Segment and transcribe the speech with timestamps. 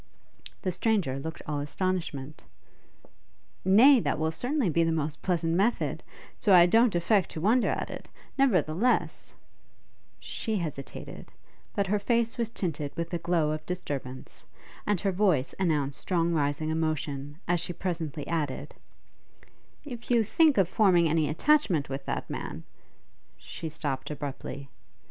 [0.63, 2.43] The stranger looked all astonishment.
[3.63, 6.01] 'Nay, that will certainly be the most pleasant method;
[6.35, 9.35] so I don't affect to wonder at it; nevertheless'
[10.39, 11.27] She hesitated,
[11.75, 14.47] but her face was tinted with a glow of disturbance,
[14.87, 18.73] and her voice announced strong rising emotion, as she presently added,
[19.85, 22.63] 'If you think of forming any attachment with that man'
[23.37, 24.67] She stopt abruptly.